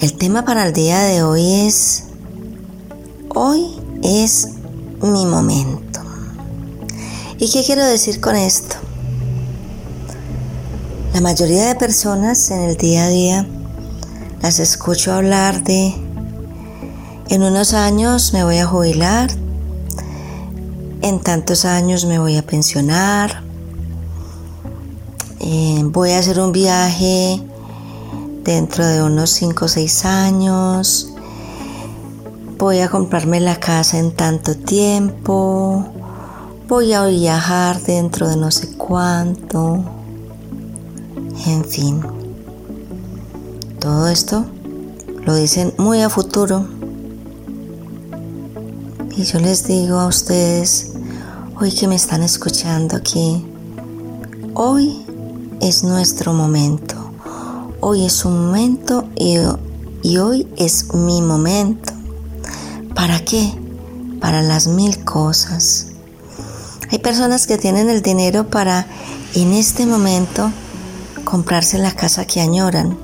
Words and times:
El 0.00 0.12
tema 0.12 0.44
para 0.44 0.64
el 0.64 0.72
día 0.72 1.00
de 1.00 1.24
hoy 1.24 1.66
es, 1.66 2.04
hoy 3.34 3.80
es 4.04 4.50
mi 5.02 5.26
momento. 5.26 6.00
¿Y 7.36 7.50
qué 7.50 7.64
quiero 7.64 7.84
decir 7.84 8.20
con 8.20 8.36
esto? 8.36 8.76
La 11.14 11.20
mayoría 11.20 11.66
de 11.66 11.74
personas 11.74 12.48
en 12.52 12.60
el 12.60 12.76
día 12.76 13.06
a 13.06 13.08
día 13.08 13.46
las 14.40 14.60
escucho 14.60 15.12
hablar 15.12 15.64
de, 15.64 15.92
en 17.28 17.42
unos 17.42 17.74
años 17.74 18.32
me 18.32 18.44
voy 18.44 18.58
a 18.58 18.66
jubilar, 18.66 19.28
en 21.02 21.18
tantos 21.18 21.64
años 21.64 22.04
me 22.04 22.20
voy 22.20 22.36
a 22.36 22.46
pensionar, 22.46 23.42
eh, 25.40 25.80
voy 25.86 26.12
a 26.12 26.20
hacer 26.20 26.38
un 26.38 26.52
viaje 26.52 27.42
dentro 28.48 28.86
de 28.86 29.02
unos 29.02 29.28
5 29.28 29.66
o 29.66 29.68
6 29.68 30.04
años, 30.06 31.12
voy 32.56 32.78
a 32.78 32.88
comprarme 32.88 33.40
la 33.40 33.60
casa 33.60 33.98
en 33.98 34.10
tanto 34.12 34.56
tiempo, 34.56 35.84
voy 36.66 36.94
a 36.94 37.04
viajar 37.04 37.78
dentro 37.82 38.26
de 38.26 38.38
no 38.38 38.50
sé 38.50 38.74
cuánto, 38.78 39.84
en 41.46 41.62
fin. 41.62 42.00
Todo 43.80 44.08
esto 44.08 44.46
lo 45.26 45.34
dicen 45.34 45.74
muy 45.76 46.00
a 46.00 46.08
futuro. 46.08 46.66
Y 49.14 49.24
yo 49.24 49.40
les 49.40 49.66
digo 49.66 49.98
a 49.98 50.06
ustedes, 50.06 50.94
hoy 51.60 51.70
que 51.70 51.86
me 51.86 51.96
están 51.96 52.22
escuchando 52.22 52.96
aquí, 52.96 53.44
hoy 54.54 55.04
es 55.60 55.84
nuestro 55.84 56.32
momento. 56.32 56.97
Hoy 57.80 58.06
es 58.06 58.24
un 58.24 58.46
momento 58.46 59.08
y, 59.14 59.38
hoy 60.16 60.48
es 60.56 60.92
mi 60.94 61.22
momento. 61.22 61.92
¿Para 62.92 63.24
qué? 63.24 63.52
Para 64.20 64.42
las 64.42 64.66
mil 64.66 65.04
cosas. 65.04 65.86
Hay 66.90 66.98
personas 66.98 67.46
que 67.46 67.56
tienen 67.56 67.88
el 67.88 68.02
dinero 68.02 68.48
para 68.48 68.84
en 69.34 69.52
este 69.52 69.86
momento 69.86 70.50
comprarse 71.22 71.78
la 71.78 71.92
casa 71.92 72.26
que 72.26 72.40
añoran, 72.40 72.98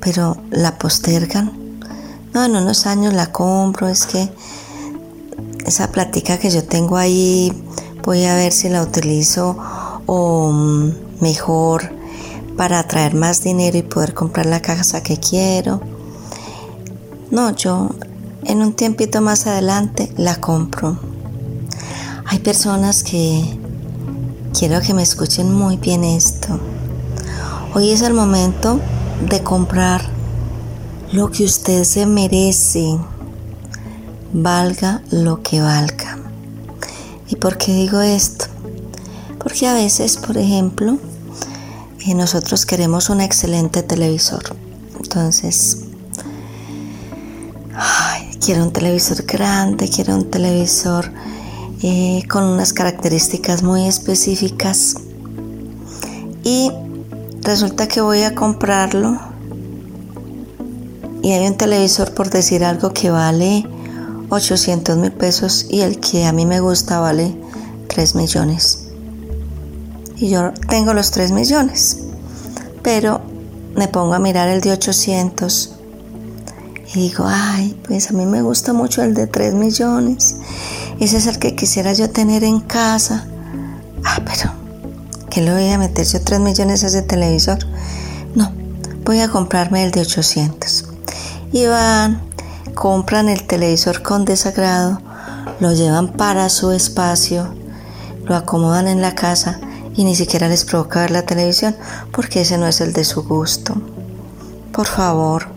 pero 0.00 0.36
la 0.50 0.78
postergan. 0.78 1.80
No, 2.34 2.44
en 2.44 2.54
unos 2.54 2.86
años 2.86 3.14
la 3.14 3.32
compro, 3.32 3.88
es 3.88 4.06
que 4.06 4.30
esa 5.64 5.90
plática 5.90 6.38
que 6.38 6.50
yo 6.50 6.62
tengo 6.62 6.96
ahí 6.98 7.52
voy 8.04 8.26
a 8.26 8.36
ver 8.36 8.52
si 8.52 8.68
la 8.68 8.80
utilizo 8.82 9.56
o 10.06 10.52
mm, 10.52 10.92
mejor 11.20 11.95
para 12.56 12.82
traer 12.86 13.14
más 13.14 13.42
dinero 13.42 13.76
y 13.76 13.82
poder 13.82 14.14
comprar 14.14 14.46
la 14.46 14.62
casa 14.62 15.02
que 15.02 15.18
quiero. 15.18 15.80
No, 17.30 17.54
yo 17.54 17.90
en 18.44 18.62
un 18.62 18.72
tiempito 18.72 19.20
más 19.20 19.46
adelante 19.46 20.12
la 20.16 20.40
compro. 20.40 20.98
Hay 22.26 22.38
personas 22.38 23.02
que 23.02 23.44
quiero 24.58 24.80
que 24.80 24.94
me 24.94 25.02
escuchen 25.02 25.52
muy 25.52 25.76
bien 25.76 26.04
esto. 26.04 26.58
Hoy 27.74 27.90
es 27.90 28.02
el 28.02 28.14
momento 28.14 28.80
de 29.28 29.42
comprar 29.42 30.02
lo 31.12 31.30
que 31.30 31.44
usted 31.44 31.84
se 31.84 32.06
merece, 32.06 32.96
valga 34.32 35.02
lo 35.10 35.42
que 35.42 35.60
valga. 35.60 36.18
¿Y 37.28 37.36
por 37.36 37.58
qué 37.58 37.74
digo 37.74 38.00
esto? 38.00 38.46
Porque 39.38 39.66
a 39.66 39.74
veces, 39.74 40.16
por 40.16 40.38
ejemplo, 40.38 40.98
nosotros 42.14 42.66
queremos 42.66 43.10
un 43.10 43.20
excelente 43.20 43.82
televisor. 43.82 44.56
Entonces, 44.96 45.78
quiero 48.40 48.62
un 48.62 48.72
televisor 48.72 49.24
grande, 49.24 49.88
quiero 49.88 50.14
un 50.14 50.30
televisor 50.30 51.10
eh, 51.82 52.22
con 52.30 52.44
unas 52.44 52.72
características 52.72 53.62
muy 53.62 53.86
específicas. 53.86 54.94
Y 56.44 56.70
resulta 57.42 57.88
que 57.88 58.00
voy 58.00 58.22
a 58.22 58.34
comprarlo 58.34 59.18
y 61.22 61.32
hay 61.32 61.46
un 61.46 61.56
televisor 61.56 62.14
por 62.14 62.30
decir 62.30 62.64
algo 62.64 62.92
que 62.92 63.10
vale 63.10 63.68
800 64.28 64.96
mil 64.96 65.12
pesos 65.12 65.66
y 65.68 65.80
el 65.80 65.98
que 65.98 66.24
a 66.24 66.32
mí 66.32 66.46
me 66.46 66.60
gusta 66.60 67.00
vale 67.00 67.36
3 67.88 68.14
millones 68.14 68.85
y 70.16 70.30
yo 70.30 70.52
tengo 70.68 70.94
los 70.94 71.10
3 71.10 71.32
millones. 71.32 71.98
Pero 72.82 73.20
me 73.74 73.88
pongo 73.88 74.14
a 74.14 74.18
mirar 74.18 74.48
el 74.48 74.60
de 74.60 74.72
800 74.72 75.72
y 76.94 77.00
digo, 77.00 77.24
ay, 77.26 77.78
pues 77.86 78.10
a 78.10 78.12
mí 78.14 78.24
me 78.26 78.42
gusta 78.42 78.72
mucho 78.72 79.02
el 79.02 79.14
de 79.14 79.26
3 79.26 79.54
millones. 79.54 80.36
Ese 80.98 81.18
es 81.18 81.26
el 81.26 81.38
que 81.38 81.54
quisiera 81.54 81.92
yo 81.92 82.10
tener 82.10 82.44
en 82.44 82.60
casa. 82.60 83.26
Ah, 84.04 84.20
pero, 84.24 84.52
¿qué 85.28 85.42
le 85.42 85.52
voy 85.52 85.68
a 85.68 85.78
meter 85.78 86.06
yo 86.06 86.22
3 86.22 86.40
millones 86.40 86.84
a 86.84 86.86
ese 86.86 87.02
televisor? 87.02 87.58
No, 88.34 88.52
voy 89.04 89.20
a 89.20 89.28
comprarme 89.28 89.84
el 89.84 89.90
de 89.90 90.02
800. 90.02 90.86
Y 91.52 91.66
van, 91.66 92.22
compran 92.74 93.28
el 93.28 93.46
televisor 93.46 94.02
con 94.02 94.24
desagrado, 94.24 95.00
lo 95.60 95.72
llevan 95.72 96.12
para 96.12 96.48
su 96.48 96.70
espacio, 96.70 97.52
lo 98.24 98.36
acomodan 98.36 98.88
en 98.88 99.02
la 99.02 99.14
casa 99.14 99.60
y 99.96 100.04
ni 100.04 100.14
siquiera 100.14 100.48
les 100.48 100.64
provoca 100.64 101.00
ver 101.00 101.10
la 101.10 101.26
televisión 101.26 101.74
porque 102.12 102.42
ese 102.42 102.58
no 102.58 102.66
es 102.66 102.80
el 102.80 102.92
de 102.92 103.04
su 103.04 103.22
gusto. 103.22 103.74
Por 104.72 104.86
favor, 104.86 105.48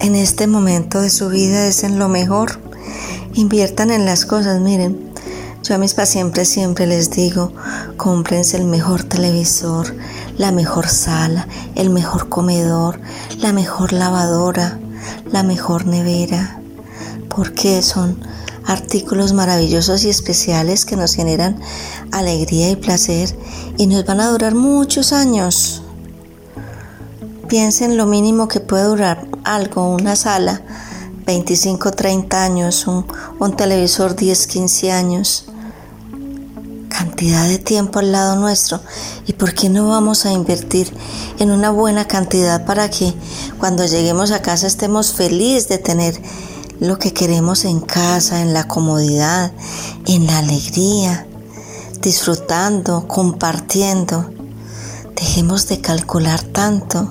en 0.00 0.14
este 0.14 0.46
momento 0.46 1.00
de 1.00 1.10
su 1.10 1.28
vida 1.28 1.66
es 1.66 1.84
en 1.84 1.98
lo 1.98 2.08
mejor. 2.08 2.60
Inviertan 3.34 3.90
en 3.90 4.04
las 4.04 4.26
cosas, 4.26 4.60
miren. 4.60 5.12
Yo 5.62 5.76
a 5.76 5.78
mis 5.78 5.94
pacientes 5.94 6.48
siempre 6.48 6.88
les 6.88 7.10
digo, 7.12 7.52
cómprense 7.96 8.56
el 8.56 8.64
mejor 8.64 9.04
televisor, 9.04 9.94
la 10.36 10.50
mejor 10.50 10.88
sala, 10.88 11.46
el 11.76 11.90
mejor 11.90 12.28
comedor, 12.28 13.00
la 13.38 13.52
mejor 13.52 13.92
lavadora, 13.92 14.80
la 15.30 15.44
mejor 15.44 15.86
nevera, 15.86 16.60
porque 17.28 17.80
son 17.80 18.18
artículos 18.66 19.32
maravillosos 19.32 20.04
y 20.04 20.10
especiales 20.10 20.84
que 20.84 20.96
nos 20.96 21.14
generan 21.14 21.60
alegría 22.10 22.70
y 22.70 22.76
placer 22.76 23.36
y 23.78 23.86
nos 23.86 24.04
van 24.04 24.20
a 24.20 24.28
durar 24.28 24.54
muchos 24.54 25.12
años. 25.12 25.82
Piensen 27.48 27.96
lo 27.96 28.06
mínimo 28.06 28.48
que 28.48 28.60
puede 28.60 28.84
durar 28.84 29.26
algo, 29.44 29.94
una 29.94 30.16
sala, 30.16 30.62
25, 31.26 31.90
30 31.90 32.42
años, 32.42 32.86
un, 32.86 33.06
un 33.38 33.56
televisor 33.56 34.16
10, 34.16 34.46
15 34.46 34.92
años. 34.92 35.46
Cantidad 36.88 37.48
de 37.48 37.58
tiempo 37.58 37.98
al 37.98 38.12
lado 38.12 38.36
nuestro. 38.36 38.80
¿Y 39.26 39.32
por 39.34 39.54
qué 39.54 39.68
no 39.68 39.88
vamos 39.88 40.24
a 40.24 40.32
invertir 40.32 40.92
en 41.38 41.50
una 41.50 41.70
buena 41.70 42.06
cantidad 42.06 42.64
para 42.64 42.90
que 42.90 43.12
cuando 43.58 43.84
lleguemos 43.86 44.30
a 44.30 44.42
casa 44.42 44.66
estemos 44.66 45.12
felices 45.12 45.68
de 45.68 45.78
tener 45.78 46.20
lo 46.82 46.98
que 46.98 47.12
queremos 47.12 47.64
en 47.64 47.78
casa, 47.80 48.42
en 48.42 48.52
la 48.52 48.66
comodidad, 48.66 49.52
en 50.06 50.26
la 50.26 50.38
alegría, 50.38 51.28
disfrutando, 52.00 53.06
compartiendo. 53.06 54.28
Dejemos 55.14 55.68
de 55.68 55.80
calcular 55.80 56.42
tanto. 56.42 57.08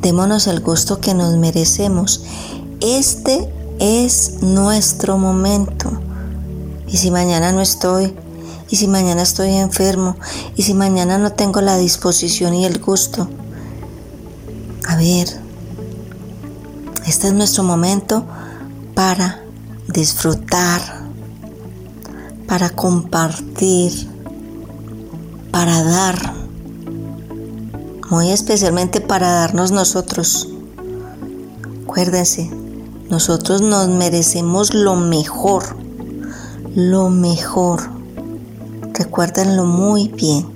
Démonos 0.00 0.46
el 0.46 0.60
gusto 0.60 1.00
que 1.00 1.14
nos 1.14 1.36
merecemos. 1.36 2.22
Este 2.80 3.52
es 3.80 4.40
nuestro 4.42 5.18
momento. 5.18 5.90
Y 6.86 6.98
si 6.98 7.10
mañana 7.10 7.50
no 7.50 7.62
estoy, 7.62 8.14
y 8.70 8.76
si 8.76 8.86
mañana 8.86 9.22
estoy 9.22 9.50
enfermo, 9.54 10.14
y 10.54 10.62
si 10.62 10.74
mañana 10.74 11.18
no 11.18 11.32
tengo 11.32 11.60
la 11.60 11.76
disposición 11.76 12.54
y 12.54 12.64
el 12.64 12.78
gusto. 12.78 13.28
A 14.86 14.94
ver, 14.94 15.26
este 17.04 17.26
es 17.26 17.34
nuestro 17.34 17.64
momento 17.64 18.24
para 18.96 19.42
disfrutar, 19.88 20.80
para 22.48 22.70
compartir, 22.70 23.92
para 25.52 25.82
dar, 25.84 26.32
muy 28.10 28.30
especialmente 28.30 29.02
para 29.02 29.30
darnos 29.32 29.70
nosotros. 29.70 30.48
Acuérdense, 31.84 32.50
nosotros 33.10 33.60
nos 33.60 33.86
merecemos 33.88 34.72
lo 34.72 34.96
mejor, 34.96 35.76
lo 36.74 37.10
mejor. 37.10 37.90
Recuérdenlo 38.94 39.66
muy 39.66 40.08
bien. 40.08 40.46